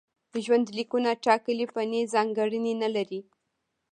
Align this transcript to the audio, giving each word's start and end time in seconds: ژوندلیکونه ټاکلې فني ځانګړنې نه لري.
ژوندلیکونه 0.43 1.09
ټاکلې 1.25 1.65
فني 1.73 2.01
ځانګړنې 2.13 2.73
نه 2.81 2.89
لري. 2.95 3.19